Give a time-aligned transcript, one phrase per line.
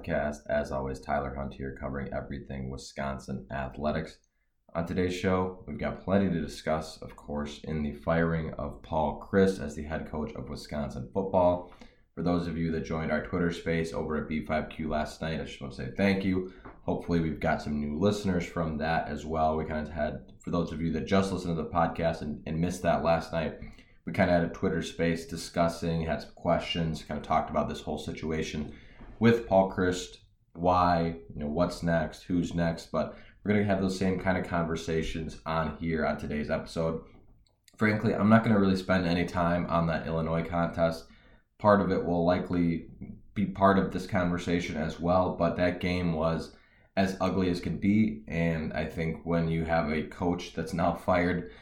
[0.00, 0.38] Podcast.
[0.48, 4.16] As always, Tyler Hunt here covering everything Wisconsin athletics.
[4.74, 9.20] On today's show, we've got plenty to discuss, of course, in the firing of Paul
[9.20, 11.72] Chryst as the head coach of Wisconsin football.
[12.14, 15.44] For those of you that joined our Twitter space over at B5Q last night, I
[15.44, 16.52] just want to say thank you.
[16.84, 19.56] Hopefully, we've got some new listeners from that as well.
[19.56, 22.42] We kind of had, for those of you that just listened to the podcast and,
[22.46, 23.58] and missed that last night,
[24.06, 27.68] we kind of had a Twitter space discussing, had some questions, kind of talked about
[27.68, 28.72] this whole situation
[29.20, 30.16] with Paul Chryst,
[30.54, 32.90] why, you know, what's next, who's next.
[32.90, 37.02] But we're going to have those same kind of conversations on here on today's episode.
[37.76, 41.04] Frankly, I'm not going to really spend any time on that Illinois contest.
[41.58, 42.86] Part of it will likely
[43.34, 46.56] be part of this conversation as well, but that game was
[46.96, 48.22] as ugly as can be.
[48.26, 51.52] And I think when you have a coach that's now fired,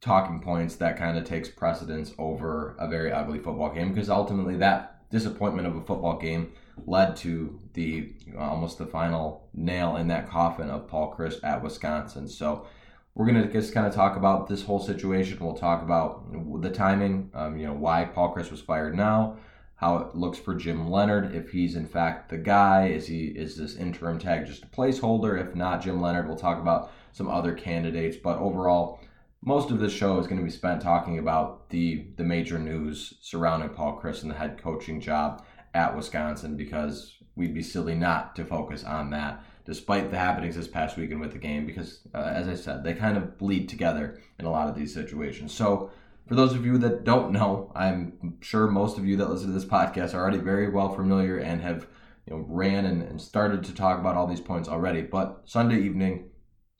[0.00, 4.56] talking points that kind of takes precedence over a very ugly football game because ultimately
[4.56, 6.52] that disappointment of a football game
[6.84, 12.28] led to the almost the final nail in that coffin of Paul Chryst at Wisconsin.
[12.28, 12.66] So
[13.14, 15.38] we're gonna just kind of talk about this whole situation.
[15.40, 19.38] We'll talk about the timing, um, you know, why Paul Chryst was fired now,
[19.76, 23.56] how it looks for Jim Leonhard, if he's in fact the guy, is he is
[23.56, 25.40] this interim tag just a placeholder?
[25.40, 26.28] If not, Jim Leonhard.
[26.28, 29.00] We'll talk about some other candidates, but overall
[29.42, 33.14] most of this show is going to be spent talking about the the major news
[33.20, 35.42] surrounding Paul Chryst and the head coaching job
[35.76, 40.68] at Wisconsin because we'd be silly not to focus on that despite the happenings this
[40.68, 44.20] past weekend with the game because uh, as I said they kind of bleed together
[44.38, 45.52] in a lot of these situations.
[45.52, 45.90] So
[46.26, 49.52] for those of you that don't know, I'm sure most of you that listen to
[49.52, 51.86] this podcast are already very well familiar and have
[52.26, 55.02] you know ran and, and started to talk about all these points already.
[55.02, 56.30] But Sunday evening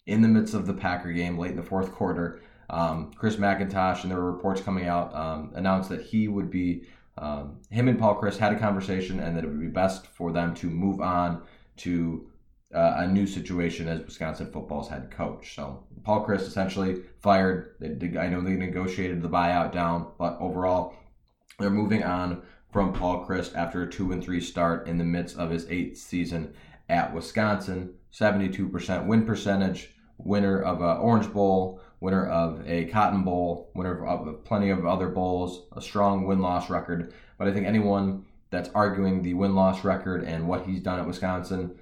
[0.07, 2.41] in the midst of the Packer game late in the fourth quarter.
[2.69, 6.85] Um, Chris McIntosh, and there were reports coming out, um, announced that he would be,
[7.19, 10.33] um, him and Paul Chryst had a conversation and that it would be best for
[10.33, 11.43] them to move on
[11.79, 12.29] to
[12.75, 15.55] uh, a new situation as Wisconsin football's head coach.
[15.55, 17.77] So Paul Chryst essentially fired.
[17.81, 20.95] They, I know they negotiated the buyout down, but overall,
[21.59, 25.39] they're moving on from Paul Chryst after a two and three start in the midst
[25.39, 26.55] of his eighth season
[26.89, 27.95] at Wisconsin.
[28.13, 34.45] 72% win percentage, winner of an Orange Bowl, winner of a Cotton Bowl, winner of
[34.45, 37.13] plenty of other bowls, a strong win loss record.
[37.39, 41.07] But I think anyone that's arguing the win loss record and what he's done at
[41.07, 41.77] Wisconsin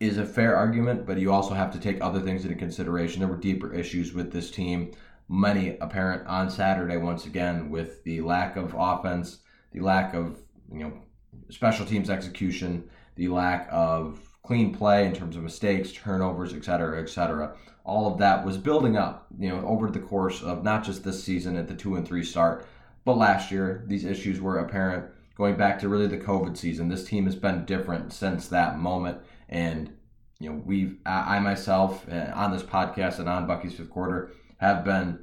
[0.00, 3.20] is a fair argument, but you also have to take other things into consideration.
[3.20, 4.92] There were deeper issues with this team,
[5.28, 9.38] many apparent on Saturday once again with the lack of offense,
[9.72, 10.38] the lack of,
[10.72, 10.92] you know,
[11.50, 17.00] special teams execution, the lack of clean play in terms of mistakes, turnovers, et cetera,
[17.00, 17.54] et cetera.
[17.84, 21.22] All of that was building up, you know, over the course of not just this
[21.22, 22.66] season at the two and three start,
[23.04, 23.84] but last year.
[23.86, 26.88] These issues were apparent going back to really the COVID season.
[26.88, 29.92] This team has been different since that moment, and
[30.38, 34.84] you know, we've I, myself uh, on this podcast and on Bucky's fifth quarter have
[34.84, 35.20] been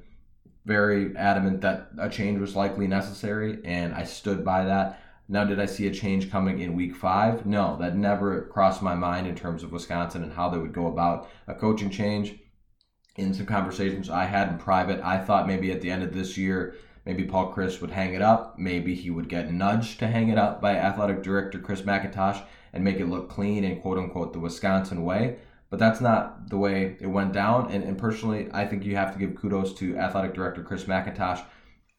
[0.66, 5.02] very adamant that a change was likely necessary, and I stood by that.
[5.32, 7.46] Now, did I see a change coming in week five?
[7.46, 10.88] No, that never crossed my mind in terms of Wisconsin and how they would go
[10.88, 12.40] about a coaching change.
[13.16, 16.36] In some conversations I had in private, I thought maybe at the end of this
[16.36, 16.74] year,
[17.06, 18.58] maybe Paul Chryst would hang it up.
[18.58, 22.84] Maybe he would get nudged to hang it up by athletic director Chris McIntosh and
[22.84, 25.38] make it look clean and quote unquote the Wisconsin way.
[25.70, 27.70] But that's not the way it went down.
[27.70, 31.46] And, and personally, I think you have to give kudos to athletic director Chris McIntosh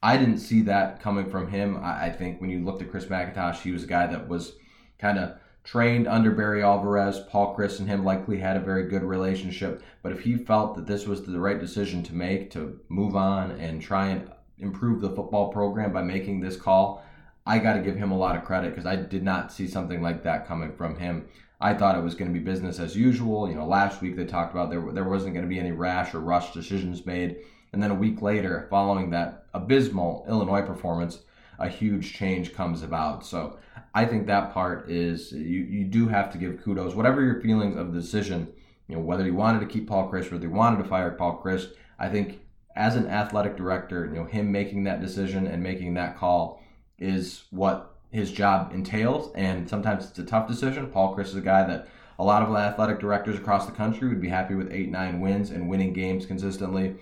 [0.02, 1.76] I didn't see that coming from him.
[1.76, 4.54] I, I think when you looked at Chris McIntosh, he was a guy that was
[4.98, 7.20] kind of trained under Barry Alvarez.
[7.28, 9.82] Paul Chryst and him likely had a very good relationship.
[10.02, 13.52] But if he felt that this was the right decision to make to move on
[13.52, 17.04] and try and improve the football program by making this call,
[17.46, 20.02] I got to give him a lot of credit because I did not see something
[20.02, 21.26] like that coming from him.
[21.60, 23.48] I thought it was going to be business as usual.
[23.48, 26.14] You know, last week they talked about there there wasn't going to be any rash
[26.14, 27.36] or rush decisions made.
[27.72, 31.20] And then a week later, following that abysmal Illinois performance,
[31.58, 33.24] a huge change comes about.
[33.24, 33.58] So
[33.94, 36.94] I think that part is you, you do have to give kudos.
[36.94, 38.48] Whatever your feelings of the decision,
[38.88, 41.40] you know, whether you wanted to keep Paul Chryst, whether you wanted to fire Paul
[41.44, 42.40] Chryst, I think
[42.76, 46.62] as an athletic director, you know, him making that decision and making that call
[46.98, 49.32] is what his job entails.
[49.34, 50.86] And sometimes it's a tough decision.
[50.88, 51.88] Paul Chryst is a guy that
[52.18, 55.50] a lot of athletic directors across the country would be happy with eight, nine wins
[55.50, 56.96] and winning games consistently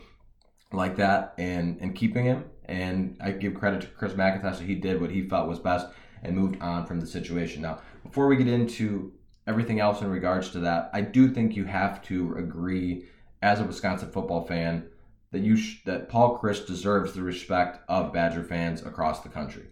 [0.73, 4.75] like that and and keeping him And I give credit to Chris McIntosh that he
[4.75, 5.87] did what he felt was best
[6.23, 7.63] and moved on from the situation.
[7.63, 9.13] Now, before we get into
[9.47, 13.07] everything else in regards to that, I do think you have to agree
[13.41, 14.89] as a Wisconsin football fan
[15.31, 19.67] that you sh- that Paul Chryst deserves the respect of Badger fans across the country.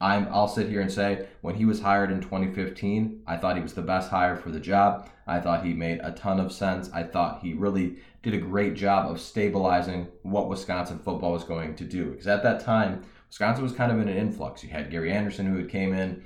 [0.00, 3.62] I'm, I'll sit here and say when he was hired in 2015, I thought he
[3.62, 5.08] was the best hire for the job.
[5.26, 6.90] I thought he made a ton of sense.
[6.92, 7.96] I thought he really
[8.26, 12.06] did a great job of stabilizing what Wisconsin football was going to do.
[12.10, 14.64] Because at that time, Wisconsin was kind of in an influx.
[14.64, 16.24] You had Gary Anderson who had came in,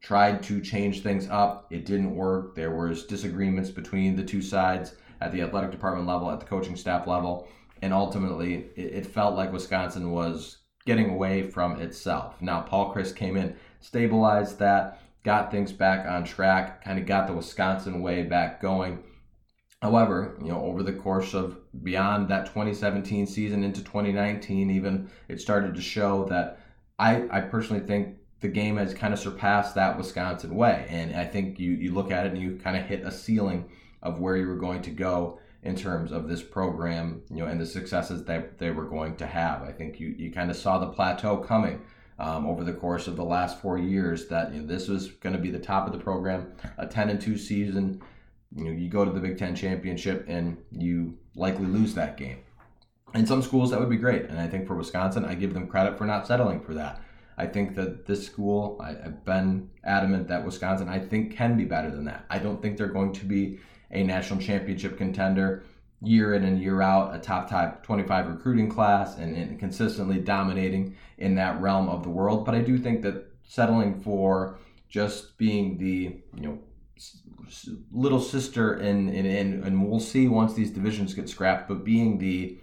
[0.00, 1.68] tried to change things up.
[1.70, 2.56] It didn't work.
[2.56, 6.74] There was disagreements between the two sides at the athletic department level, at the coaching
[6.74, 7.46] staff level,
[7.80, 12.42] and ultimately it, it felt like Wisconsin was getting away from itself.
[12.42, 17.28] Now Paul Chryst came in, stabilized that, got things back on track, kind of got
[17.28, 19.04] the Wisconsin way back going.
[19.86, 25.40] However, you know, over the course of beyond that 2017 season into 2019, even it
[25.40, 26.58] started to show that
[26.98, 30.88] I, I personally think the game has kind of surpassed that Wisconsin way.
[30.90, 33.70] And I think you, you look at it and you kind of hit a ceiling
[34.02, 37.60] of where you were going to go in terms of this program, you know, and
[37.60, 39.62] the successes that they were going to have.
[39.62, 41.80] I think you, you kind of saw the plateau coming
[42.18, 45.36] um, over the course of the last four years that you know, this was going
[45.36, 48.02] to be the top of the program, a 10 and 2 season.
[48.56, 52.38] You know, you go to the Big Ten championship and you likely lose that game.
[53.14, 54.24] In some schools, that would be great.
[54.24, 57.00] And I think for Wisconsin, I give them credit for not settling for that.
[57.38, 61.64] I think that this school, I, have been adamant that Wisconsin, I think, can be
[61.64, 62.24] better than that.
[62.30, 63.58] I don't think they're going to be
[63.90, 65.64] a national championship contender
[66.02, 70.96] year in and year out, a top top 25 recruiting class, and, and consistently dominating
[71.18, 72.44] in that realm of the world.
[72.44, 74.58] But I do think that settling for
[74.88, 76.58] just being the you know
[77.92, 82.58] little sister and and and we'll see once these divisions get scrapped but being the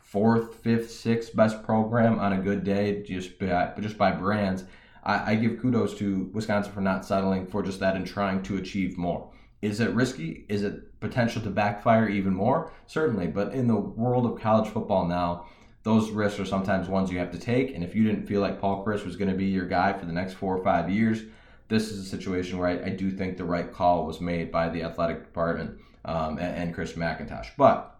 [0.00, 4.64] fourth fifth sixth best program on a good day just by, just by brands
[5.04, 8.56] I, I give kudos to wisconsin for not settling for just that and trying to
[8.56, 9.30] achieve more
[9.64, 10.44] is it risky?
[10.50, 12.70] Is it potential to backfire even more?
[12.86, 13.28] Certainly.
[13.28, 15.46] But in the world of college football now,
[15.84, 17.74] those risks are sometimes ones you have to take.
[17.74, 20.04] And if you didn't feel like Paul Chryst was going to be your guy for
[20.04, 21.22] the next four or five years,
[21.68, 24.68] this is a situation where I, I do think the right call was made by
[24.68, 27.48] the athletic department um, and, and Chris McIntosh.
[27.56, 27.98] But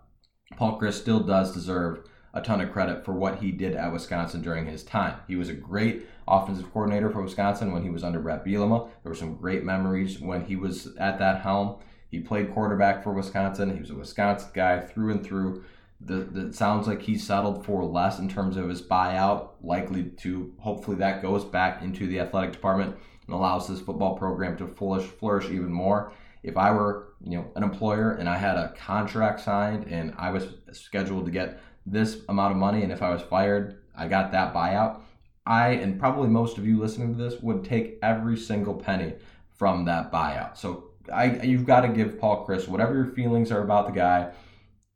[0.56, 4.42] Paul Chryst still does deserve a ton of credit for what he did at Wisconsin
[4.42, 5.18] during his time.
[5.28, 8.88] He was a great offensive coordinator for Wisconsin when he was under Bret Bielema.
[9.02, 11.76] There were some great memories when he was at that helm.
[12.10, 13.72] He played quarterback for Wisconsin.
[13.72, 15.64] He was a Wisconsin guy through and through.
[16.00, 19.50] The sounds like he settled for less in terms of his buyout.
[19.62, 22.96] Likely to hopefully that goes back into the athletic department
[23.26, 26.12] and allows this football program to flourish, flourish even more.
[26.42, 30.30] If I were you know an employer and I had a contract signed and I
[30.30, 34.32] was scheduled to get this amount of money, and if I was fired, I got
[34.32, 35.00] that buyout.
[35.46, 39.14] I and probably most of you listening to this would take every single penny
[39.56, 40.56] from that buyout.
[40.56, 44.32] So I you've got to give Paul Chryst whatever your feelings are about the guy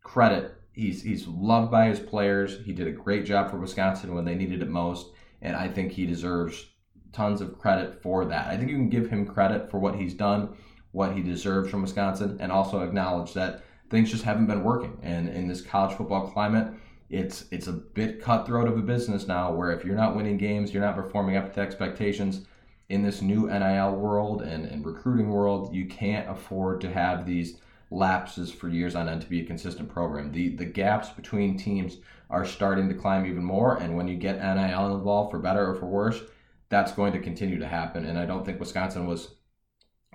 [0.02, 0.54] credit.
[0.78, 2.64] He's he's loved by his players.
[2.64, 5.08] He did a great job for Wisconsin when they needed it most,
[5.42, 6.66] and I think he deserves
[7.12, 8.46] tons of credit for that.
[8.46, 10.56] I think you can give him credit for what he's done,
[10.92, 14.96] what he deserves from Wisconsin, and also acknowledge that things just haven't been working.
[15.02, 16.72] And in this college football climate,
[17.10, 20.72] it's it's a bit cutthroat of a business now where if you're not winning games,
[20.72, 22.46] you're not performing up to expectations
[22.88, 27.58] in this new NIL world and, and recruiting world, you can't afford to have these
[27.90, 30.32] lapses for years on end to be a consistent program.
[30.32, 31.98] The the gaps between teams
[32.30, 35.74] are starting to climb even more and when you get NIL involved for better or
[35.74, 36.20] for worse,
[36.68, 38.04] that's going to continue to happen.
[38.04, 39.34] And I don't think Wisconsin was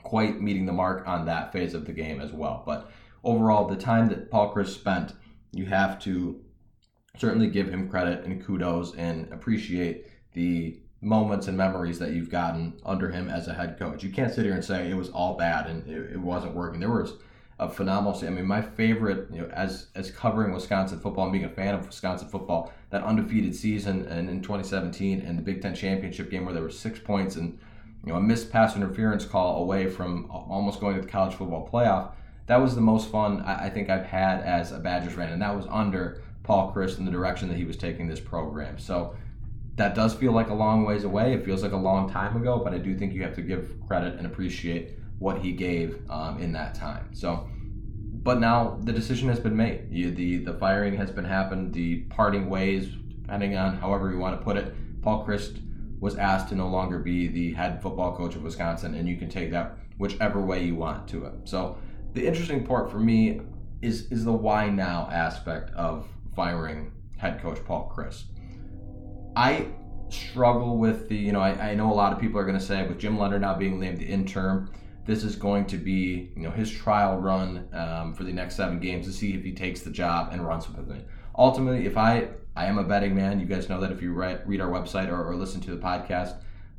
[0.03, 2.63] quite meeting the mark on that phase of the game as well.
[2.65, 2.91] But
[3.23, 5.13] overall, the time that Paul Chryst spent,
[5.51, 6.41] you have to
[7.17, 12.73] certainly give him credit and kudos and appreciate the moments and memories that you've gotten
[12.85, 14.03] under him as a head coach.
[14.03, 16.79] You can't sit here and say it was all bad and it, it wasn't working.
[16.79, 17.13] There was
[17.59, 18.19] a phenomenal.
[18.25, 21.75] I mean, my favorite, you know, as as covering Wisconsin football and being a fan
[21.75, 26.45] of Wisconsin football, that undefeated season and in 2017 and the Big Ten championship game
[26.45, 27.59] where there were six points and
[28.03, 31.69] you know a missed pass interference call away from almost going to the college football
[31.71, 32.11] playoff.
[32.47, 35.41] That was the most fun I, I think I've had as a Badgers fan, and
[35.41, 38.77] that was under Paul Chryst in the direction that he was taking this program.
[38.79, 39.15] So
[39.75, 41.33] that does feel like a long ways away.
[41.33, 43.75] It feels like a long time ago, but I do think you have to give
[43.87, 47.07] credit and appreciate what he gave um, in that time.
[47.13, 47.49] So,
[48.23, 49.87] but now the decision has been made.
[49.89, 51.73] You, the the firing has been happened.
[51.73, 52.89] The parting ways,
[53.21, 54.75] depending on however you want to put it.
[55.01, 55.59] Paul Chryst
[55.99, 59.29] was asked to no longer be the head football coach of Wisconsin, and you can
[59.29, 61.33] take that whichever way you want to it.
[61.45, 61.77] So,
[62.13, 63.41] the interesting part for me
[63.81, 68.25] is is the why now aspect of firing head coach Paul Chryst.
[69.35, 69.67] I
[70.09, 72.63] struggle with the, you know, I, I know a lot of people are going to
[72.63, 74.69] say with Jim Leonhard now being named the interim,
[75.05, 78.79] this is going to be, you know, his trial run um, for the next seven
[78.79, 81.07] games to see if he takes the job and runs with it.
[81.37, 84.43] Ultimately, if I, I am a betting man, you guys know that if you read,
[84.45, 86.35] read our website or, or listen to the podcast,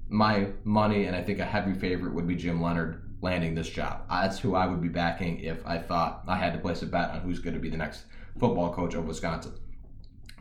[0.09, 4.03] my money and I think a heavy favorite would be Jim Leonhard landing this job.
[4.09, 7.11] That's who I would be backing if I thought I had to place a bet
[7.11, 8.05] on who's going to be the next
[8.39, 9.53] football coach of Wisconsin.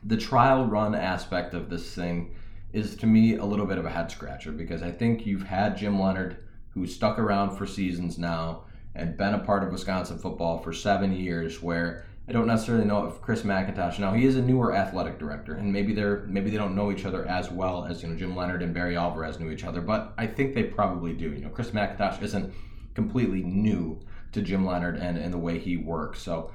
[0.03, 2.35] The trial run aspect of this thing
[2.73, 5.77] is to me a little bit of a head scratcher because I think you've had
[5.77, 6.42] Jim Leonhard
[6.73, 8.63] who stuck around for seasons now
[8.95, 13.05] and been a part of Wisconsin football for seven years where I don't necessarily know
[13.07, 16.57] if Chris McIntosh now he is a newer athletic director and maybe they're maybe they
[16.57, 19.51] don't know each other as well as you know Jim Leonhard and Barry Alvarez knew
[19.51, 22.53] each other but I think they probably do you know Chris McIntosh isn't
[22.93, 23.99] completely new
[24.31, 26.51] to Jim Leonhard and, and the way he works so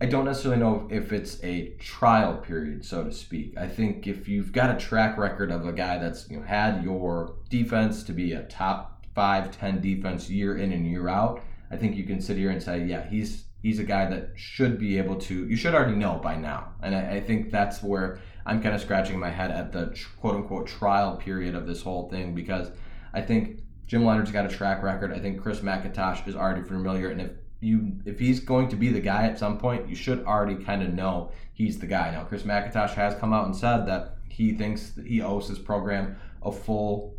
[0.00, 3.56] I don't necessarily know if it's a trial period, so to speak.
[3.56, 6.82] I think if you've got a track record of a guy that's you know, had
[6.82, 11.76] your defense to be a top five, ten defense year in and year out, I
[11.76, 14.98] think you can sit here and say, yeah, he's he's a guy that should be
[14.98, 15.46] able to.
[15.48, 18.80] You should already know by now, and I, I think that's where I'm kind of
[18.80, 22.70] scratching my head at the quote unquote trial period of this whole thing because
[23.12, 25.12] I think Jim Leonhard's got a track record.
[25.12, 27.30] I think Chris McIntosh is already familiar, and if
[27.60, 30.82] you if he's going to be the guy at some point, you should already kind
[30.82, 32.10] of know he's the guy.
[32.10, 35.58] Now, Chris McIntosh has come out and said that he thinks that he owes his
[35.58, 37.14] program a full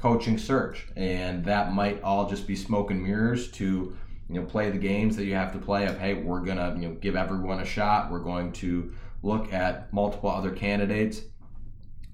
[0.00, 3.96] coaching search, and that might all just be smoke and mirrors to
[4.28, 5.86] you know play the games that you have to play.
[5.86, 8.10] Of hey, we're gonna you know give everyone a shot.
[8.10, 11.22] We're going to look at multiple other candidates.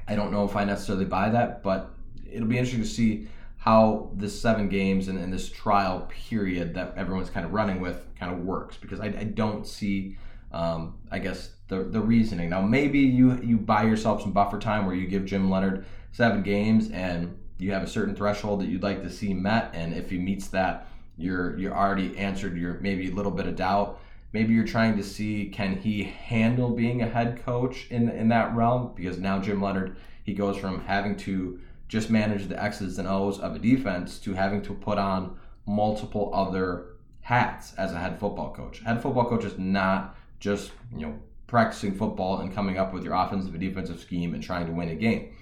[0.08, 1.90] I don't know if I necessarily buy that, but
[2.30, 6.92] it'll be interesting to see how this seven games and, and, this trial period that
[6.98, 10.18] everyone's kind of running with kind of works because I, I don't see
[10.52, 14.84] um, I guess the the reasoning now maybe you you buy yourself some buffer time
[14.84, 18.82] where you give Jim Leonhard seven games and you have a certain threshold that you'd
[18.82, 23.08] like to see met and if he meets that you're you're already answered your maybe
[23.08, 24.00] a little bit of doubt
[24.32, 28.54] maybe you're trying to see can he handle being a head coach in in that
[28.54, 33.06] realm because now Jim Leonhard he goes from having to just manage the X's and
[33.06, 36.86] O's of a defense to having to put on multiple other
[37.20, 38.80] hats as a head football coach.
[38.80, 41.14] Head football coach is not just, you know,
[41.46, 44.88] practicing football and coming up with your offensive and defensive scheme and trying to win
[44.88, 45.34] a game.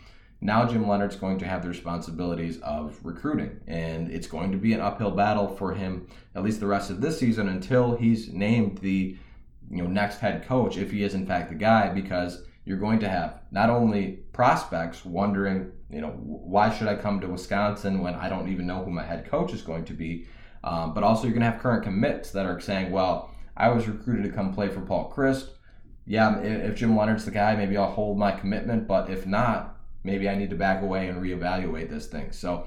[0.45, 4.73] Now Jim Leonhard's going to have the responsibilities of recruiting, and it's going to be
[4.73, 8.79] an uphill battle for him at least the rest of this season until he's named
[8.79, 9.17] the
[9.71, 12.99] you know next head coach if he is in fact the guy because you're going
[12.99, 18.15] to have not only prospects wondering, you know, why should I come to Wisconsin when
[18.15, 20.27] I don't even know who my head coach is going to be,
[20.65, 23.87] um, but also you're going to have current commits that are saying, well, I was
[23.87, 25.51] recruited to come play for Paul Chryst.
[26.05, 29.72] Yeah, if Jim Leonhard's the guy, maybe I'll hold my commitment, but if not,
[30.05, 32.33] maybe I need to back away and reevaluate this thing.
[32.33, 32.67] So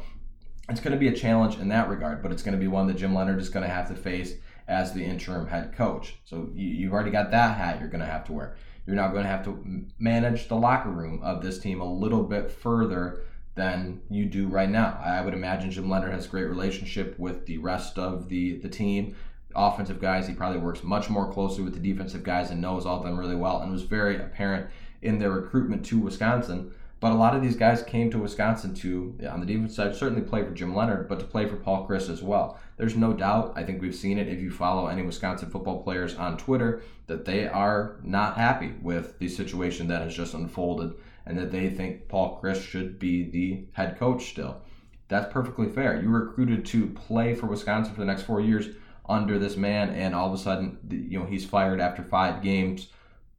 [0.69, 2.87] it's going to be a challenge in that regard, but it's going to be one
[2.87, 4.35] that Jim Leonhard is going to have to face
[4.67, 6.15] as the interim head coach.
[6.25, 8.55] So you, have already got that hat you're going to have to wear.
[8.85, 12.23] You're now going to have to manage the locker room of this team a little
[12.23, 13.21] bit further
[13.55, 14.99] than you do right now.
[15.03, 18.69] I would imagine Jim Leonhard has a great relationship with the rest of the, the
[18.69, 19.15] team.
[19.55, 22.97] Offensive guys, he probably works much more closely with the defensive guys and knows all
[22.97, 24.69] of them really well and was very apparent
[25.01, 29.15] in their recruitment to Wisconsin but a lot of these guys came to Wisconsin to,
[29.29, 32.09] on the defense side, certainly play for Jim Leonhard, but to play for Paul Chryst
[32.09, 32.57] as well.
[32.77, 36.15] There's no doubt, I think we've seen it if you follow any Wisconsin football players
[36.15, 40.93] on Twitter, that they are not happy with the situation that has just unfolded
[41.25, 44.61] and that they think Paul Chryst should be the head coach still.
[45.07, 46.01] That's perfectly fair.
[46.01, 48.67] You recruited to play for Wisconsin for the next four years
[49.07, 52.87] under this man, and all of a sudden, you know, he's fired after five games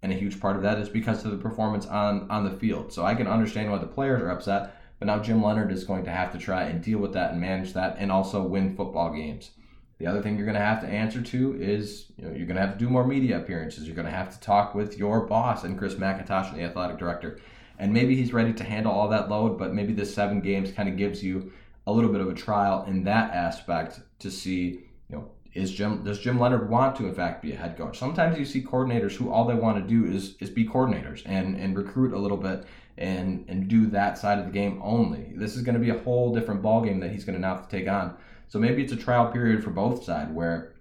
[0.07, 2.93] and a huge part of that is because of the performance on on the field.
[2.93, 6.05] So I can understand why the players are upset, but now Jim Leonhard is going
[6.05, 9.13] to have to try and deal with that and manage that, and also win football
[9.13, 9.51] games.
[9.99, 12.55] The other thing you're going to have to answer to is, you know, you're going
[12.55, 13.85] to have to do more media appearances.
[13.85, 17.41] You're going to have to talk with your boss and Chris McIntosh, the athletic director,
[17.81, 19.59] and maybe he's ready to handle all that load.
[19.59, 21.51] But maybe this seven games kind of gives you
[21.89, 26.05] a little bit of a trial in that aspect to see, you know, is Jim
[26.05, 27.99] does Jim Leonhard want to in fact be a head coach?
[27.99, 31.57] Sometimes you see coordinators who all they want to do is is be coordinators and
[31.57, 32.65] and recruit a little bit
[32.99, 35.33] and and do that side of the game only.
[35.35, 37.57] This is going to be a whole different ball game that he's going to now
[37.57, 38.17] have to take on.
[38.49, 40.75] So maybe it's a trial period for both sides where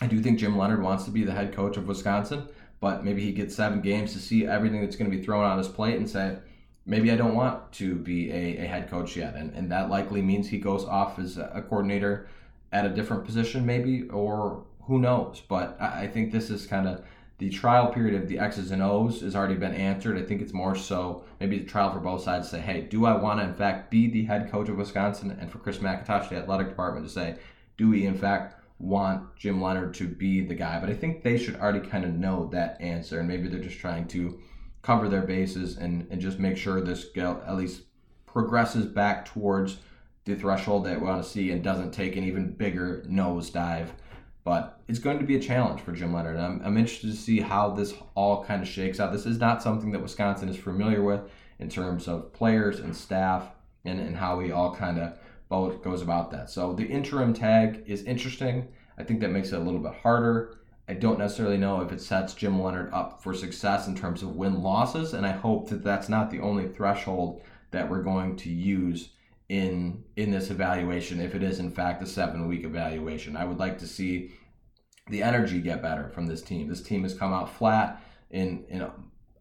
[0.00, 2.48] I do think Jim Leonhard wants to be the head coach of Wisconsin,
[2.80, 5.58] but maybe he gets seven games to see everything that's going to be thrown on
[5.58, 6.38] his plate and say,
[6.86, 9.34] maybe I don't want to be a, a head coach yet.
[9.34, 12.28] And, and that likely means he goes off as a coordinator
[12.72, 15.42] at a different position, maybe, or who knows.
[15.46, 17.04] But I, I think this is kind of
[17.38, 20.16] the trial period of the X's and O's has already been answered.
[20.16, 23.04] I think it's more so maybe the trial for both sides to say, hey, do
[23.04, 25.36] I want to in fact be the head coach of Wisconsin?
[25.40, 27.36] And for Chris McIntosh, the athletic department, to say,
[27.76, 30.78] do we in fact want Jim Leonhard to be the guy?
[30.78, 33.78] But I think they should already kind of know that answer, and maybe they're just
[33.78, 34.38] trying to
[34.82, 37.82] cover their bases and, and just make sure this at least
[38.26, 39.78] progresses back towards
[40.24, 43.88] the threshold that we want to see and doesn't take an even bigger nosedive
[44.44, 46.36] but it's going to be a challenge for Jim Leonhard.
[46.36, 49.12] I'm, I'm interested to see how this all kind of shakes out.
[49.12, 51.20] This is not something that Wisconsin is familiar with
[51.58, 53.50] in terms of players and staff
[53.84, 55.16] and, and how we all kind of
[55.48, 56.50] both goes about that.
[56.50, 58.68] So the interim tag is interesting.
[58.98, 60.58] I think that makes it a little bit harder.
[60.88, 64.34] I don't necessarily know if it sets Jim Leonhard up for success in terms of
[64.34, 68.50] win losses, and I hope that that's not the only threshold that we're going to
[68.50, 69.10] use
[69.48, 73.36] in in this evaluation if it is in fact a seven week evaluation.
[73.36, 74.32] I would like to see
[75.08, 76.68] the energy get better from this team.
[76.68, 78.88] This team has come out flat in in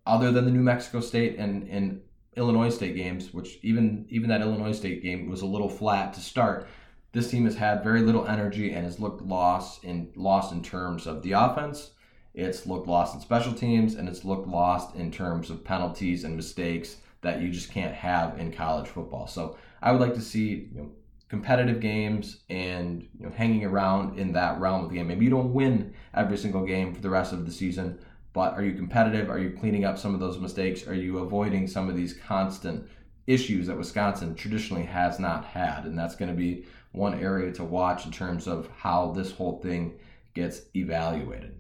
[0.05, 2.01] other than the New Mexico State and and
[2.35, 6.19] Illinois State games, which even even that Illinois State game was a little flat to
[6.19, 6.67] start.
[7.13, 11.07] This team has had very little energy and has looked lost in lost in terms
[11.07, 11.91] of the offense.
[12.33, 16.35] It's looked lost in special teams and it's looked lost in terms of penalties and
[16.35, 19.27] mistakes that you just can't have in college football.
[19.27, 20.91] So I would like to see you know,
[21.29, 25.07] competitive games and you know, hanging around in that realm of the game.
[25.07, 27.99] Maybe you don't win every single game for the rest of the season,
[28.33, 29.29] but are you competitive?
[29.29, 30.87] Are you cleaning up some of those mistakes?
[30.87, 32.87] Are you avoiding some of these constant
[33.27, 35.85] issues that Wisconsin traditionally has not had?
[35.85, 39.59] And that's going to be one area to watch in terms of how this whole
[39.61, 39.97] thing
[40.33, 41.57] gets evaluated.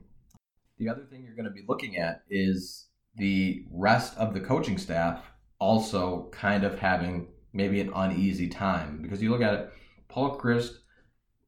[0.77, 4.77] The other thing you're going to be looking at is the rest of the coaching
[4.77, 5.23] staff
[5.59, 9.73] also kind of having maybe an uneasy time because you look at it,
[10.07, 10.77] Paul Chryst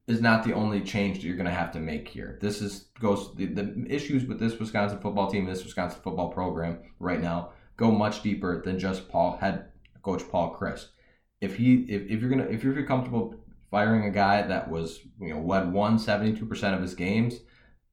[0.06, 2.38] is not the only change that you're going to have to make here.
[2.40, 6.78] This is goes the, the issues with this Wisconsin football team, this Wisconsin football program
[6.98, 9.66] right now go much deeper than just Paul head
[10.02, 10.88] coach Paul Chryst.
[11.40, 13.34] If he if, if you're gonna if you're comfortable
[13.70, 17.40] firing a guy that was you know what won 72% of his games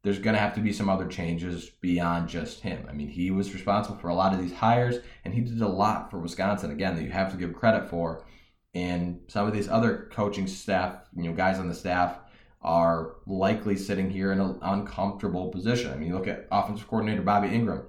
[0.03, 2.85] there's going to have to be some other changes beyond just him.
[2.89, 5.67] I mean, he was responsible for a lot of these hires, and he did a
[5.67, 8.25] lot for Wisconsin, again, that you have to give credit for.
[8.73, 12.17] And some of these other coaching staff, you know, guys on the staff
[12.63, 15.91] are likely sitting here in an uncomfortable position.
[15.91, 17.85] I mean, you look at offensive coordinator Bobby Engram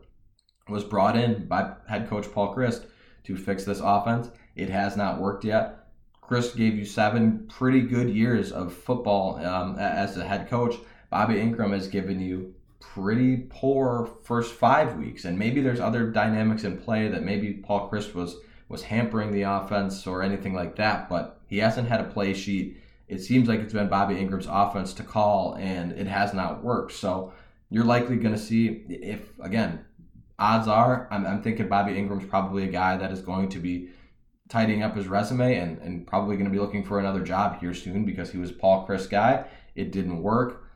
[0.68, 2.86] was brought in by head coach Paul Chryst
[3.24, 4.30] to fix this offense.
[4.56, 5.78] It has not worked yet.
[6.22, 10.76] Chryst gave you seven pretty good years of football um, as a head coach
[11.12, 16.64] Bobby Engram has given you pretty poor first five weeks, and maybe there's other dynamics
[16.64, 18.36] in play that maybe Paul Chryst was
[18.70, 22.78] was hampering the offense or anything like that, but he hasn't had a play sheet.
[23.08, 26.92] It seems like it's been Bobby Engram's offense to call, and it has not worked.
[26.92, 27.34] So
[27.68, 29.84] you're likely going to see if again,
[30.38, 33.90] odds are I'm, I'm thinking Bobby Engram's probably a guy that is going to be
[34.48, 37.74] tidying up his resume and, and probably going to be looking for another job here
[37.74, 39.44] soon because he was Paul Chryst guy.
[39.74, 40.70] It didn't work.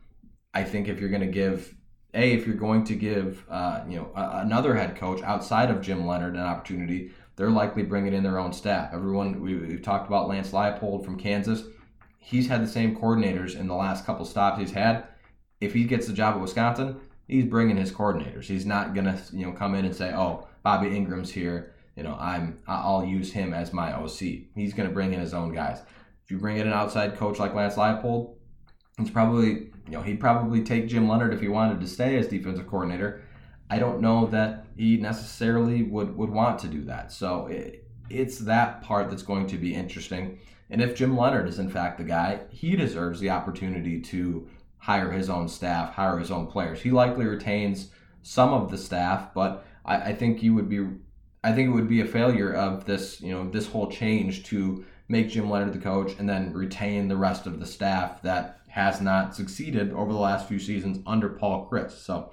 [0.53, 1.75] I think if you're going to give
[2.13, 5.81] a if you're going to give uh, you know a, another head coach outside of
[5.81, 8.93] Jim Leonhard an opportunity, they're likely bringing in their own staff.
[8.93, 11.63] Everyone we, have talked about Lance Leipold from Kansas.
[12.17, 15.05] He's had the same coordinators in the last couple stops he's had.
[15.61, 18.45] If he gets the job at Wisconsin, he's bringing his coordinators.
[18.45, 21.73] He's not gonna you know come in and say, oh, Bobby Engram's here.
[21.95, 24.19] You know, I'm I'll use him as my OC.
[24.55, 25.81] He's gonna bring in his own guys.
[26.23, 28.35] If you bring in an outside coach like Lance Leipold,
[28.99, 32.27] it's probably, you know, he'd probably take Jim Leonhard if he wanted to stay as
[32.27, 33.23] defensive coordinator.
[33.69, 37.11] I don't know that he necessarily would, would want to do that.
[37.11, 40.39] So it, it's that part that's going to be interesting.
[40.69, 44.47] And if Jim Leonhard is in fact the guy, he deserves the opportunity to
[44.77, 46.81] hire his own staff, hire his own players.
[46.81, 47.89] He likely retains
[48.23, 50.85] some of the staff, but I, I think he would be
[51.43, 54.83] I think it would be a failure of this, you know, this whole change to
[55.07, 59.01] make Jim Leonhard the coach and then retain the rest of the staff that has
[59.01, 62.05] not succeeded over the last few seasons under Paul Chryst.
[62.05, 62.31] So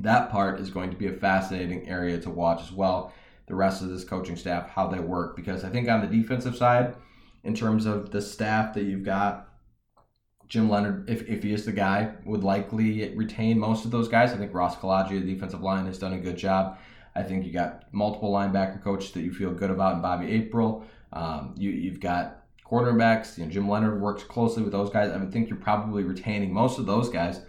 [0.00, 3.12] that part is going to be a fascinating area to watch as well.
[3.46, 6.56] The rest of this coaching staff, how they work, because I think on the defensive
[6.56, 6.96] side,
[7.44, 9.48] in terms of the staff that you've got,
[10.48, 14.32] Jim Leonhard, if, if he is the guy, would likely retain most of those guys.
[14.32, 16.78] I think Ross Kolodziej, the defensive line, has done a good job.
[17.14, 20.84] I think you got multiple linebacker coaches that you feel good about in Bobby April.
[21.12, 22.39] Um, you, you've got
[22.70, 25.10] Quarterbacks, you know, Jim Leonhard works closely with those guys.
[25.10, 27.40] I would think you're probably retaining most of those guys.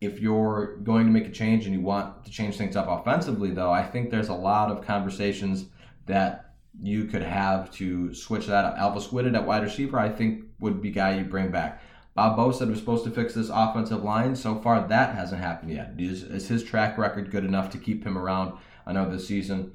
[0.00, 3.50] If you're going to make a change and you want to change things up offensively,
[3.50, 5.66] though, I think there's a lot of conversations
[6.06, 8.76] that you could have to switch that up.
[8.78, 11.82] Alvis Whitted at wide receiver, I think, would be guy you bring back.
[12.14, 14.34] Bob Bostad was supposed to fix this offensive line.
[14.34, 15.94] So far, that hasn't happened yet.
[15.98, 19.72] Is, is his track record good enough to keep him around another season?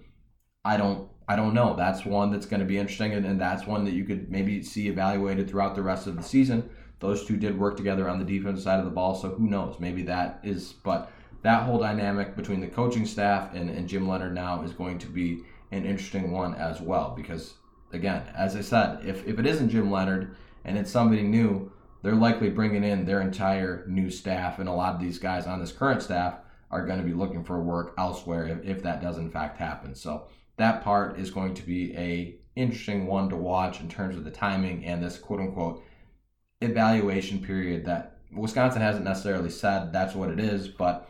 [0.64, 1.10] I don't.
[1.28, 1.76] I don't know.
[1.76, 4.62] That's one that's going to be interesting, and, and that's one that you could maybe
[4.62, 6.70] see evaluated throughout the rest of the season.
[7.00, 9.80] Those two did work together on the defensive side of the ball, so who knows?
[9.80, 10.74] Maybe that is.
[10.74, 11.12] But
[11.42, 15.08] that whole dynamic between the coaching staff and, and Jim Leonhard now is going to
[15.08, 17.14] be an interesting one as well.
[17.16, 17.56] Because,
[17.92, 22.16] again, as I said, if, if it isn't Jim Leonhard and it's somebody new, they're
[22.16, 24.60] likely bringing in their entire new staff.
[24.60, 26.36] And a lot of these guys on this current staff
[26.72, 29.96] are going to be looking for work elsewhere if, if that does in fact happen.
[29.96, 34.24] So that part is going to be a interesting one to watch in terms of
[34.24, 35.84] the timing and this quote unquote
[36.62, 41.10] evaluation period that Wisconsin hasn't necessarily said that's what it is, but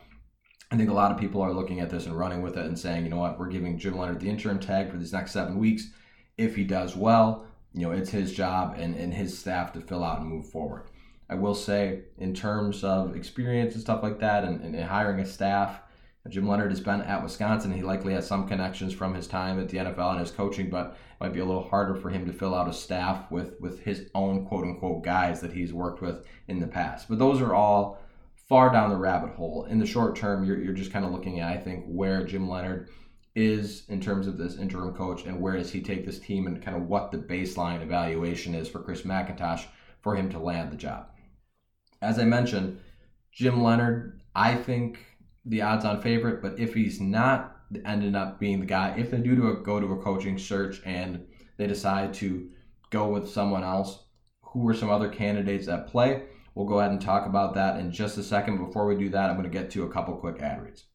[0.71, 2.77] I think a lot of people are looking at this and running with it and
[2.77, 5.58] saying, you know what, we're giving Jim Leonhard the interim tag for these next seven
[5.58, 5.89] weeks.
[6.38, 10.03] If he does well, you know, it's his job and, and his staff to fill
[10.03, 10.88] out and move forward.
[11.29, 15.25] I will say, in terms of experience and stuff like that, and, and hiring a
[15.25, 15.79] staff,
[16.30, 17.72] Jim Leonhard has been at Wisconsin.
[17.72, 20.88] He likely has some connections from his time at the NFL and his coaching, but
[20.88, 23.82] it might be a little harder for him to fill out a staff with with
[23.82, 27.08] his own quote unquote guys that he's worked with in the past.
[27.08, 28.02] But those are all
[28.50, 29.66] far down the rabbit hole.
[29.66, 32.50] In the short term, you're, you're just kind of looking at, I think, where Jim
[32.50, 32.90] Leonhard
[33.36, 36.64] is in terms of this interim coach and where does he take this team and
[36.64, 39.66] kind of what the baseline evaluation is for Chris McIntosh
[40.00, 41.08] for him to land the job.
[42.02, 42.80] As I mentioned,
[43.32, 45.00] Jim Leonhard, I think
[45.45, 49.17] the odds on favorite, but if he's not ended up being the guy, if they
[49.17, 51.25] do to a, go to a coaching search and
[51.58, 52.49] they decide to
[52.89, 54.05] go with someone else,
[54.41, 56.23] who are some other candidates at play?
[56.53, 58.65] We'll go ahead and talk about that in just a second.
[58.65, 60.86] Before we do that, I'm going to get to a couple quick ad reads.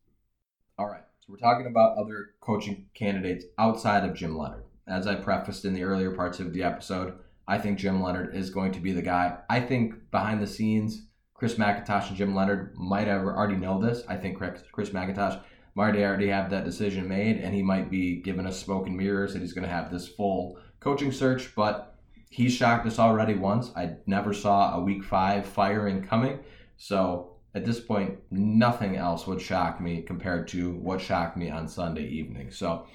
[0.78, 4.64] All right, so we're talking about other coaching candidates outside of Jim Leonhard.
[4.88, 8.48] As I prefaced in the earlier parts of the episode, I think Jim Leonhard is
[8.48, 9.36] going to be the guy.
[9.50, 11.06] I think behind the scenes,
[11.40, 14.04] Chris McIntosh and Jim Leonhard might have already know this.
[14.06, 15.40] I think Chris McIntosh
[15.74, 19.32] might already have that decision made, and he might be giving us smoke and mirrors
[19.32, 21.54] that he's going to have this full coaching search.
[21.54, 21.98] But
[22.28, 23.72] he shocked us already once.
[23.74, 26.40] I never saw a week five firing coming.
[26.76, 31.68] So at this point, nothing else would shock me compared to what shocked me on
[31.68, 32.50] Sunday evening.
[32.50, 32.86] So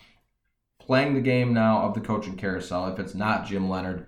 [0.78, 4.06] playing the game now of the coaching carousel, if it's not Jim Leonhard,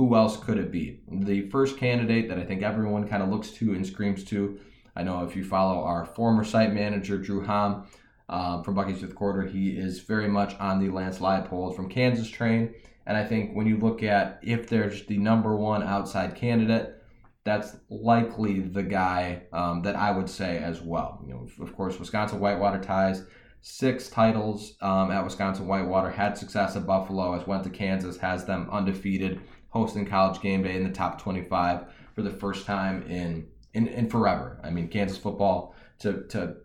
[0.00, 0.98] who else could it be?
[1.10, 4.58] The first candidate that I think everyone kind of looks to and screams to.
[4.96, 7.86] I know if you follow our former site manager, Drew Hom,
[8.30, 12.30] um, from Bucky's Fifth Quarter, he is very much on the Lance Leipold from Kansas
[12.30, 12.72] train.
[13.06, 16.96] And I think when you look at if there's the number one outside candidate,
[17.44, 21.22] that's likely the guy um, that I would say as well.
[21.26, 23.26] You know, of course, Wisconsin Whitewater ties
[23.60, 28.46] six titles um, at Wisconsin Whitewater, had success at Buffalo, as went to Kansas, has
[28.46, 33.46] them undefeated, hosting college game day in the top 25 for the first time in
[33.72, 34.58] in, in forever.
[34.62, 36.56] I mean, Kansas football to to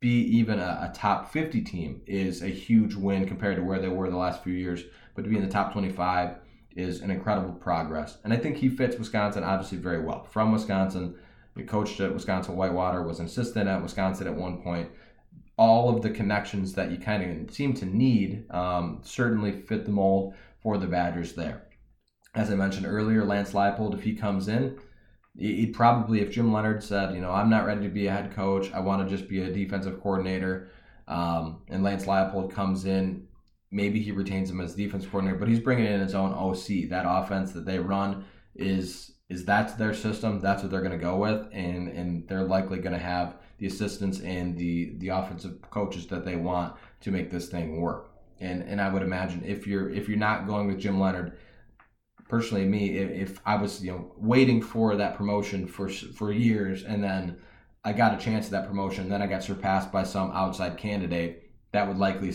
[0.00, 3.88] be even a, a, top 50 team is a huge win compared to where they
[3.88, 4.84] were the last few years.
[5.14, 6.36] But to be in the top 25
[6.76, 8.18] is an incredible progress.
[8.22, 10.24] And I think he fits Wisconsin obviously very well.
[10.24, 11.14] From Wisconsin,
[11.56, 14.90] he coached at Wisconsin Whitewater, was an assistant at Wisconsin at one point.
[15.56, 19.90] All of the connections that you kind of seem to need um, certainly fit the
[19.90, 21.63] mold for the Badgers there
[22.34, 24.78] as I mentioned earlier, Lance Leipold, if he comes in,
[25.36, 28.34] he'd probably, if Jim Leonhard said, you know, I'm not ready to be a head
[28.34, 30.70] coach, I want to just be a defensive coordinator,
[31.06, 33.26] um, and Lance Leipold comes in,
[33.74, 36.88] maybe he retains him as defense coordinator, but he's bringing in his own OC.
[36.88, 40.40] That offense that they run is is that's their system.
[40.40, 43.66] That's what they're going to go with, and and they're likely going to have the
[43.66, 48.10] assistants and the the offensive coaches that they want to make this thing work.
[48.40, 51.36] And and I would imagine if you're if you're not going with Jim Leonhard
[52.28, 56.84] personally me if, if I was you know waiting for that promotion for for years
[56.84, 57.36] and then
[57.84, 61.50] I got a chance at that promotion then I got surpassed by some outside candidate
[61.72, 62.32] that would likely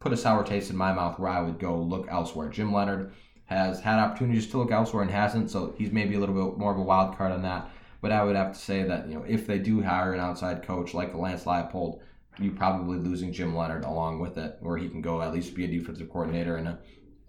[0.00, 2.48] put a sour taste in my mouth where I would go look elsewhere.
[2.48, 3.12] Jim Leonhard
[3.44, 6.72] has had opportunities to look elsewhere and hasn't, so he's maybe a little bit more
[6.72, 7.70] of a wild card on that.
[8.00, 10.62] But I would have to say that you know if they do hire an outside
[10.62, 12.00] coach like Lance Leipold,
[12.38, 15.64] you're probably losing Jim Leonhard along with it, where he can go at least be
[15.64, 16.78] a defensive coordinator and a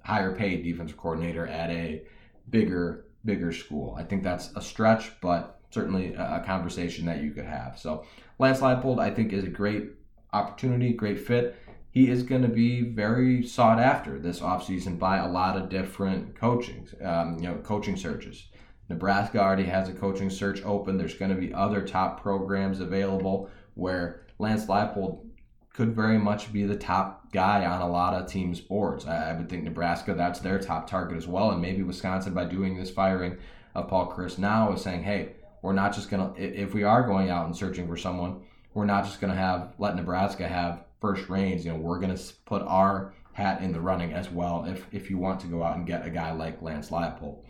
[0.04, 2.04] higher paid defensive coordinator at a
[2.50, 3.96] bigger bigger school.
[3.98, 7.78] I think that's a stretch, but certainly a conversation that you could have.
[7.78, 8.06] So
[8.40, 9.92] Lance Leipold, I think, is a great
[10.34, 11.56] opportunity, great fit.
[11.92, 16.36] He is going to be very sought after this offseason by a lot of different
[16.36, 18.48] coachings, um, you know, coaching searches.
[18.90, 20.98] Nebraska already has a coaching search open.
[20.98, 25.26] There's going to be other top programs available where Lance Leipold
[25.74, 29.06] could very much be the top guy on a lot of teams' boards.
[29.06, 31.52] I, I would think Nebraska, that's their top target as well.
[31.52, 33.38] And maybe Wisconsin, by doing this firing
[33.74, 37.06] of Paul Chryst now, is saying, hey, we're not just going to, if we are
[37.06, 38.42] going out and searching for someone,
[38.74, 41.66] we're not just going to have, let Nebraska have first reins.
[41.66, 45.10] You know, we're going to put our hat in the running as well if, if
[45.10, 47.44] you want to go out and get a guy like Lance Leipold.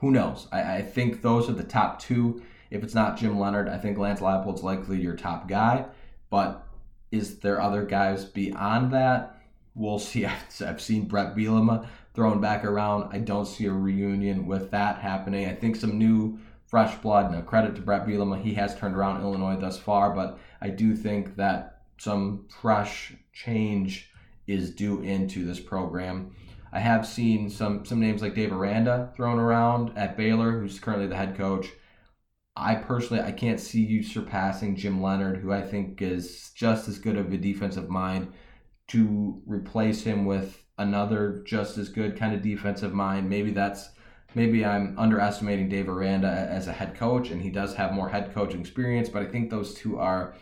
[0.00, 0.48] Who knows?
[0.52, 2.42] I, I think those are the top two.
[2.70, 5.86] If it's not Jim Leonhard, I think Lance Leipold's likely your top guy.
[6.30, 6.66] But
[7.10, 9.40] is there other guys beyond that?
[9.74, 10.26] We'll see.
[10.60, 13.12] I've seen Bret Bielema thrown back around.
[13.12, 15.48] I don't see a reunion with that happening.
[15.48, 17.32] I think some new fresh blood.
[17.32, 18.40] Now, credit to Bret Bielema.
[18.40, 24.10] He has turned around Illinois thus far, but I do think that some fresh change
[24.46, 26.34] is due into this program.
[26.72, 31.06] I have seen some some names like Dave Aranda thrown around at Baylor, who's currently
[31.06, 31.68] the head coach.
[32.58, 36.98] I personally I can't see you surpassing Jim Leonhard, who I think is just as
[36.98, 38.32] good of a defensive mind.
[38.88, 43.90] To replace him with another just as good kind of defensive mind, maybe that's
[44.34, 48.34] maybe I'm underestimating Dave Aranda as a head coach, and he does have more head
[48.34, 50.34] coach experience, but I think those two are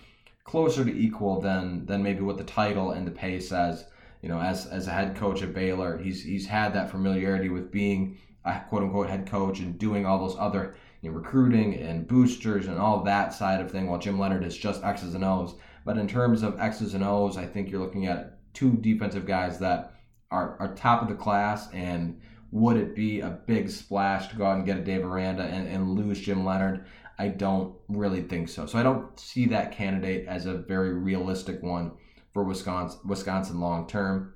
[0.44, 3.86] closer to equal than than maybe what the title and the pay says
[4.26, 7.70] you know, as as a head coach at Baylor, he's he's had that familiarity with
[7.70, 12.06] being a quote unquote head coach and doing all those other you know, recruiting and
[12.06, 13.88] boosters and all that side of thing.
[13.88, 15.54] While Jim Leonhard is just X's and O's.
[15.84, 19.58] But in terms of X's and O's, I think you're looking at two defensive guys
[19.58, 19.94] that
[20.30, 21.70] are, are top of the class.
[21.72, 25.42] And would it be a big splash to go out and get a Dave Aranda
[25.44, 26.86] and, and lose Jim Leonhard?
[27.18, 28.66] I don't really think so.
[28.66, 31.92] So I don't see that candidate as a very realistic one
[32.32, 34.34] for Wisconsin, Wisconsin long term.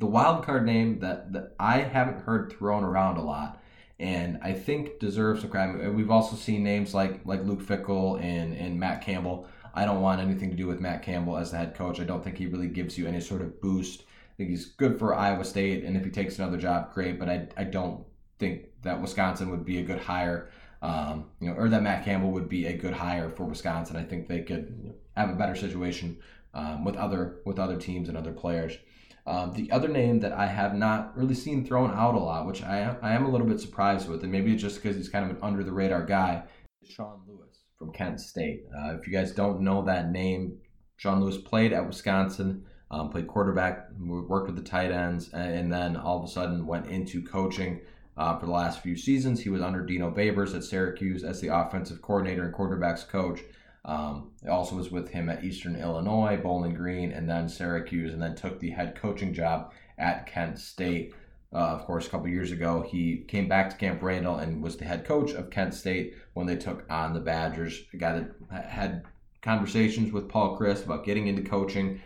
[0.00, 3.62] The wild card name that, that I haven't heard thrown around a lot,
[3.98, 5.94] and I think deserves some credit.
[5.94, 9.46] We've also seen names like like Luke Fickell and and Matt Campbell.
[9.74, 12.00] I don't want anything to do with Matt Campbell as the head coach.
[12.00, 14.00] I don't think he really gives you any sort of boost.
[14.00, 17.18] I think he's good for Iowa State, and if he takes another job, great.
[17.18, 18.06] But I I don't
[18.38, 20.50] think that Wisconsin would be a good hire.
[20.80, 23.96] Um, you know, or that Matt Campbell would be a good hire for Wisconsin.
[23.96, 26.16] I think they could have a better situation
[26.54, 28.78] um, with other with other teams and other players.
[29.26, 32.62] Um, the other name that I have not really seen thrown out a lot, which
[32.62, 35.08] I am, I am a little bit surprised with, and maybe it's just because he's
[35.08, 36.42] kind of an under the radar guy,
[36.82, 38.64] is Sean Lewis from Kent State.
[38.76, 40.58] Uh, if you guys don't know that name,
[40.96, 45.96] Sean Lewis played at Wisconsin, um, played quarterback, worked with the tight ends, and then
[45.96, 47.80] all of a sudden went into coaching.
[48.16, 51.48] Uh, for the last few seasons, he was under Dino Babers at Syracuse as the
[51.48, 53.40] offensive coordinator and quarterbacks coach.
[53.84, 58.34] Um, also was with him at Eastern Illinois, Bowling Green, and then Syracuse, and then
[58.34, 61.14] took the head coaching job at Kent State.
[61.52, 64.76] Uh, of course, a couple years ago, he came back to Camp Randall and was
[64.76, 67.82] the head coach of Kent State when they took on the Badgers.
[67.96, 69.04] Guy that had
[69.42, 72.00] conversations with Paul Chryst about getting into coaching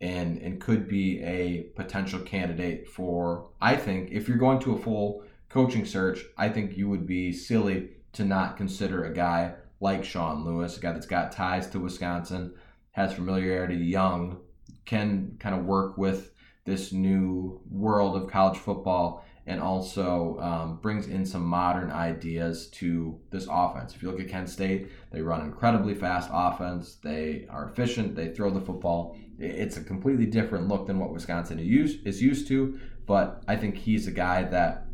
[0.00, 3.50] and and could be a potential candidate for.
[3.60, 7.32] I think if you're going to a full coaching search, I think you would be
[7.32, 11.80] silly to not consider a guy like Sean Lewis, a guy that's got ties to
[11.80, 12.54] Wisconsin,
[12.92, 14.40] has familiarity, young,
[14.84, 16.32] can kind of work with
[16.64, 23.18] this new world of college football and also um, brings in some modern ideas to
[23.30, 23.94] this offense.
[23.94, 26.96] If you look at Kent State, they run incredibly fast offense.
[26.96, 28.14] They are efficient.
[28.14, 29.16] They throw the football.
[29.38, 32.78] It's a completely different look than what Wisconsin is used to.
[33.06, 34.84] But I think he's a guy that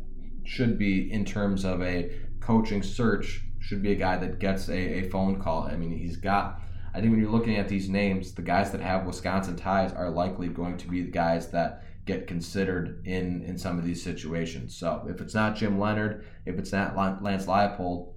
[0.45, 4.77] should be, in terms of a coaching search, should be a guy that gets a,
[4.77, 5.63] a phone call.
[5.63, 6.61] I mean, he's got.
[6.93, 10.09] I think when you're looking at these names, the guys that have Wisconsin ties are
[10.09, 14.77] likely going to be the guys that get considered in in some of these situations.
[14.77, 18.13] So if it's not Jim Leonhard, if it's not Lance Leipold,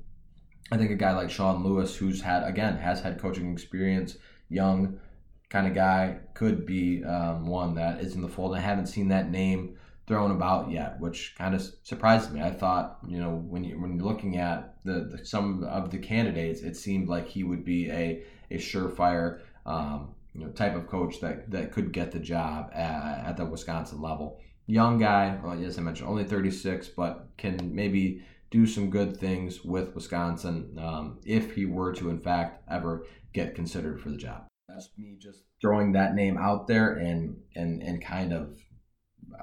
[0.71, 4.19] I think a guy like Sean Lewis, who's had again has had coaching experience,
[4.51, 5.01] young
[5.49, 8.55] kind of guy, could be um, one that is in the fold.
[8.55, 12.41] I haven't seen that name thrown about yet, which kind of surprised me.
[12.41, 15.99] I thought, you know, when you when you're looking at the, the some of the
[15.99, 20.87] candidates, it seemed like he would be a a surefire um, you know type of
[20.87, 24.41] coach that that could get the job at, at the Wisconsin level.
[24.67, 29.65] Young guy, well, as I mentioned, only 36, but can maybe do some good things
[29.65, 34.47] with Wisconsin um, if he were to, in fact, ever get considered for the job.
[34.69, 38.59] That's me just throwing that name out there and and and kind of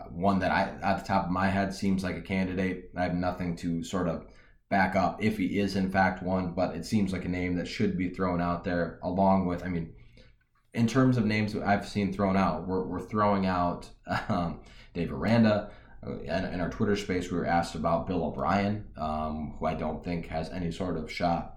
[0.10, 2.92] one that I, at the top of my head, seems like a candidate.
[2.96, 4.26] I have nothing to sort of
[4.70, 7.68] back up if he is in fact one, but it seems like a name that
[7.68, 9.64] should be thrown out there along with.
[9.64, 9.94] I mean,
[10.74, 13.90] in terms of names I've seen thrown out, we're, we're throwing out
[14.30, 14.62] um,
[14.94, 15.72] Dave Aranda.
[16.04, 20.04] In, in, our Twitter space, we were asked about Bill O'Brien, um, who I don't
[20.04, 21.55] think has any sort of shot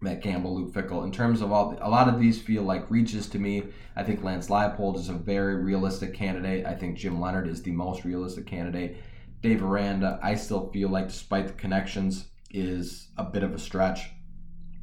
[0.00, 1.04] Matt Campbell, Luke Fickell.
[1.04, 3.64] In terms of all, a lot of these feel like reaches to me.
[3.96, 6.64] I think Lance Leipold is a very realistic candidate.
[6.66, 8.96] I think Jim Leonhard is the most realistic candidate.
[9.42, 14.10] Dave Aranda, I still feel like, despite the connections, is a bit of a stretch.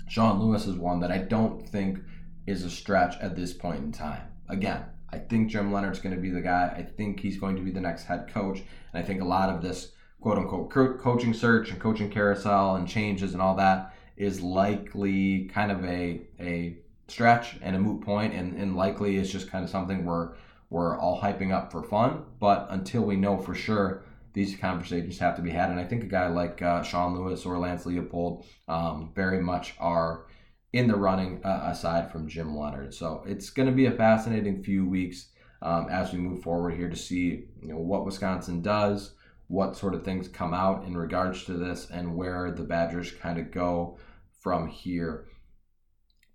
[0.08, 1.99] Sean Lewis is one that I don't think
[2.45, 4.21] is a stretch at this point in time.
[4.49, 6.73] Again, I think Jim Leonhard's going to be the guy.
[6.78, 8.60] I think he's going to be the next head coach.
[8.60, 12.88] And I think a lot of this quote unquote coaching search and coaching carousel and
[12.88, 18.34] changes and all that is likely kind of a a stretch and a moot point
[18.34, 20.34] and, and likely is just kind of something we're
[20.69, 22.25] we're all hyping up for fun.
[22.39, 25.69] But until we know for sure, these conversations have to be had.
[25.69, 29.75] And I think a guy like uh, Sean Lewis or Lance Leipold um, very much
[29.80, 30.25] are
[30.73, 32.93] in the running uh, aside from Jim Leonhard.
[32.93, 35.28] So it's going to be a fascinating few weeks
[35.62, 39.13] um, as we move forward here to see you know what Wisconsin does,
[39.47, 43.39] what sort of things come out in regards to this, and where the Badgers kind
[43.39, 43.97] of go
[44.41, 45.25] from here.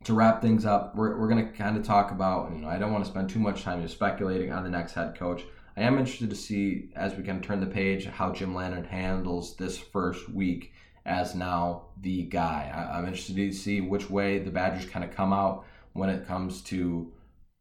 [0.04, 2.78] To wrap things up, we're, we're going to kind of talk about, you know, I
[2.78, 5.42] don't want to spend too much time just speculating on the next head coach.
[5.76, 9.56] I am interested to see as we can turn the page how Jim Leonhard handles
[9.56, 10.72] this first week
[11.06, 12.70] as now the guy.
[12.74, 16.26] I, am interested to see which way the Badgers kind of come out when it
[16.26, 17.12] comes to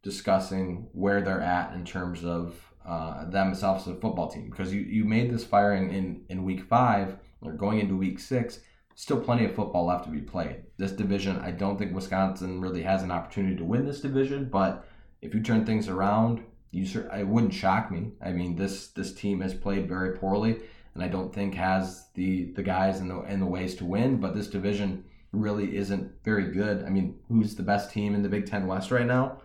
[0.03, 4.49] discussing where they're at in terms of uh, themselves as a football team.
[4.49, 8.59] Because you, you made this firing in, in week five or going into week six,
[8.95, 10.63] still plenty of football left to be played.
[10.77, 14.85] This division, I don't think Wisconsin really has an opportunity to win this division, but
[15.21, 18.11] if you turn things around, you it wouldn't shock me.
[18.21, 20.59] I mean, this this team has played very poorly,
[20.93, 24.17] and I don't think has the the guys and the and the ways to win.
[24.17, 26.83] But this division really isn't very good.
[26.83, 29.41] I mean, who's the best team in the Big Ten West right now?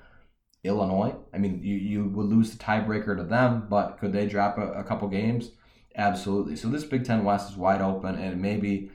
[0.64, 1.14] Illinois.
[1.32, 4.72] I mean, you, you would lose the tiebreaker to them, but could they drop a,
[4.72, 5.50] a couple games?
[5.96, 6.56] Absolutely.
[6.56, 8.90] So this Big Ten West is wide open, and maybe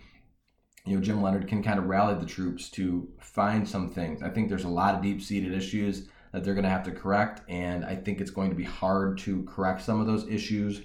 [0.86, 4.22] you know Jim Leonhard can kind of rally the troops to find some things.
[4.22, 6.92] I think there's a lot of deep seated issues that they're going to have to
[6.92, 7.42] correct.
[7.50, 10.82] And I think it's going to be hard to correct some of those issues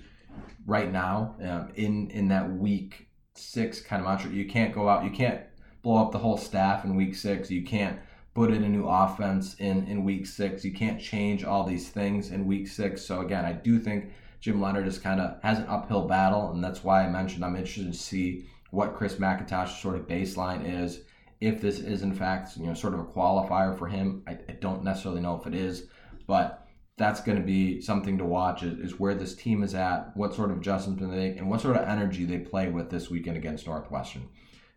[0.66, 4.30] right now um, in in that week six kind of mantra.
[4.30, 5.40] You can't go out, you can't
[5.82, 7.50] blow up the whole staff in week six.
[7.50, 7.98] You can't
[8.34, 10.64] put in a new offense in in week six.
[10.64, 13.04] You can't change all these things in week six.
[13.04, 16.62] So again, I do think Jim Leonhard is kind of has an uphill battle, and
[16.62, 21.02] that's why I mentioned I'm interested to see what Chris McIntosh's sort of baseline is
[21.40, 24.22] if this is in fact you know sort of a qualifier for him.
[24.26, 25.86] I, I don't necessarily know if it is,
[26.26, 26.66] but
[26.96, 30.32] that's going to be something to watch is, is, where this team is at, what
[30.32, 33.36] sort of adjustments they make, and what sort of energy they play with this weekend
[33.36, 34.28] against Northwestern.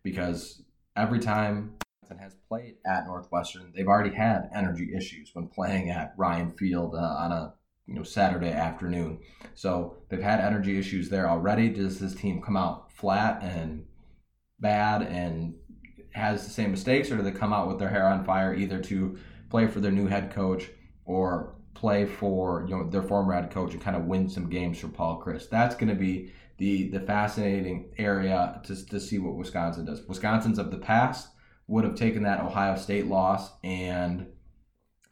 [0.01, 0.63] Because
[0.95, 1.73] every time
[2.15, 6.97] has played at Northwestern, they've already had energy issues when playing at Ryan Field uh,
[6.97, 7.53] on a
[7.85, 9.19] you know Saturday afternoon.
[9.55, 11.69] So they've had energy issues there already.
[11.69, 13.85] Does this team come out flat and
[14.59, 15.55] bad and
[16.11, 18.79] has the same mistakes, or do they come out with their hair on fire either
[18.83, 19.17] to
[19.49, 20.69] play for their new head coach
[21.05, 24.79] or play for you know their former head coach and kind of win some games
[24.79, 25.49] for Paul Chryst?
[25.49, 30.01] That's going to be the the fascinating area to, to see what Wisconsin does.
[30.07, 31.29] Wisconsin's of the past
[31.67, 34.27] would have taken that Ohio State loss and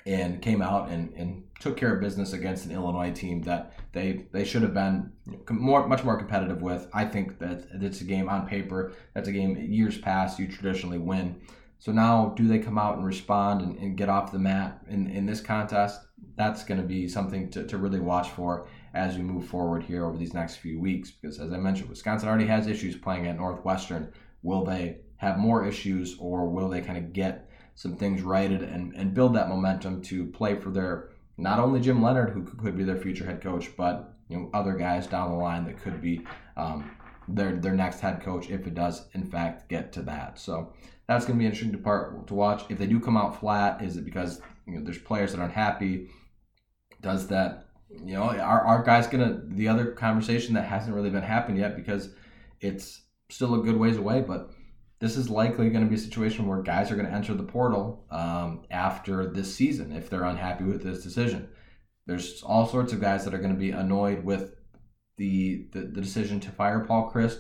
[0.08, 4.28] and came out and, and took care of business against an Illinois team that they
[4.32, 5.12] they should have been
[5.50, 6.88] more much more competitive with.
[6.94, 8.94] I think that it's a game on paper.
[9.14, 11.42] That's a game years past you traditionally win.
[11.80, 15.08] So now, do they come out and respond and, and get off the mat in,
[15.08, 16.02] in this contest?
[16.36, 20.06] That's going to be something to, to really watch for as we move forward here
[20.06, 21.12] over these next few weeks.
[21.12, 24.12] Because as I mentioned, Wisconsin already has issues playing at Northwestern.
[24.42, 28.94] Will they have more issues or will they kind of get some things righted and,
[28.96, 32.84] and build that momentum to play for their not only Jim Leonhard, who could be
[32.84, 36.22] their future head coach, but you know other guys down the line that could be
[36.56, 36.90] um,
[37.28, 40.40] their their next head coach if it does in fact get to that.
[40.40, 40.74] So
[41.08, 42.64] that's going to be interesting to part to watch.
[42.70, 45.54] If they do come out flat, is it because you know there's players that aren't
[45.54, 46.10] happy?
[47.02, 51.24] Does that you know are our guys gonna the other conversation that hasn't really been
[51.24, 52.10] happened yet because
[52.62, 54.52] it's still a good ways away, but
[55.00, 57.44] this is likely going to be a situation where guys are going to enter the
[57.44, 61.50] portal um, after this season if they're unhappy with this decision.
[62.08, 64.56] There's all sorts of guys that are going to be annoyed with
[65.18, 67.40] the, the, the decision to fire Paul Chryst.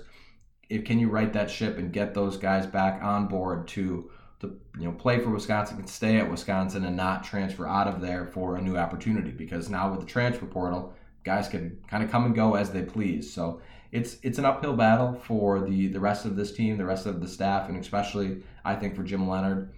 [0.70, 4.10] If can you right that ship and get those guys back on board to
[4.40, 8.02] to you know play for Wisconsin, can stay at Wisconsin and not transfer out of
[8.02, 12.12] there for a new opportunity because now with the transfer portal, guys can kind of
[12.12, 13.32] come and go as they please.
[13.32, 13.62] So
[13.96, 17.22] it's it's an uphill battle for the the rest of this team, the rest of
[17.22, 19.74] the staff, and especially I think for Jim Leonhard.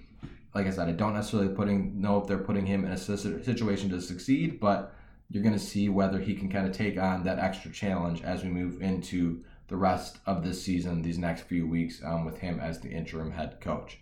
[0.56, 3.90] Like I said, I don't necessarily putting know if they're putting him in a situation
[3.92, 4.96] to succeed, but
[5.30, 8.44] you're going to see whether he can kind of take on that extra challenge as
[8.44, 12.60] we move into the rest of this season, these next few weeks, um, with him
[12.60, 14.00] as the interim head coach.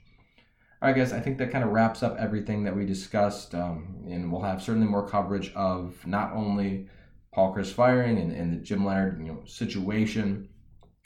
[0.82, 3.54] All right, guys, I think that kind of wraps up everything that we discussed.
[3.54, 6.88] Um, and we'll have certainly more coverage of not only
[7.36, 10.48] Paul Chryst firing and, and the Jim Leonhard you know, situation,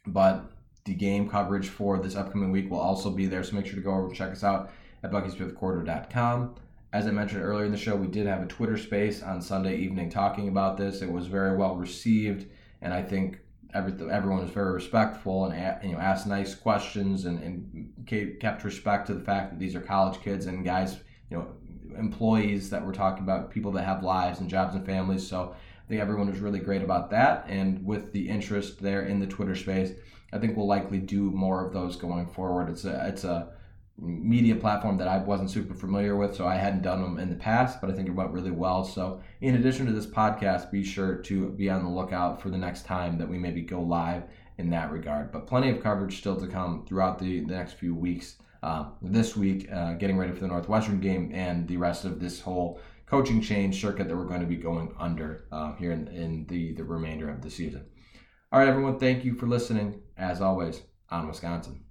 [0.06, 0.52] but
[0.86, 3.44] the game coverage for this upcoming week will also be there.
[3.44, 4.72] So make sure to go over and check us out
[5.02, 6.56] at Buckys5thQuarter.com.
[6.94, 9.78] As I mentioned earlier in the show, we did have a Twitter space on Sunday
[9.78, 11.02] evening talking about this.
[11.02, 12.46] It was very well received,
[12.84, 13.40] and I think
[13.74, 19.08] every, everyone was very respectful and you know asked nice questions and, and kept respect
[19.08, 20.98] to the fact that these are college kids and guys,
[21.32, 21.48] you know,
[21.98, 25.28] employees that we're talking about, people that have lives and jobs and families.
[25.28, 25.56] So
[25.90, 27.46] I think everyone was really great about that.
[27.48, 29.92] And with the interest there in the Twitter space,
[30.32, 32.70] I think we'll likely do more of those going forward.
[32.70, 33.54] It's a it's a
[33.98, 37.36] media platform that I wasn't super familiar with, so I hadn't done them in the
[37.36, 38.84] past, but I think it went really well.
[38.84, 42.58] So, in addition to this podcast, be sure to be on the lookout for the
[42.58, 44.26] next time that we maybe go live
[44.60, 45.32] in that regard.
[45.32, 48.36] But plenty of coverage still to come throughout the, the next few weeks.
[48.62, 52.42] Uh, this week, uh, getting ready for the Northwestern game and the rest of this
[52.42, 52.80] whole
[53.10, 56.74] coaching change circuit that we're going to be going under uh, here in, in the,
[56.76, 57.86] the remainder of the season.
[58.52, 60.02] All right, everyone, thank you for listening.
[60.18, 61.84] As always, on Wisconsin.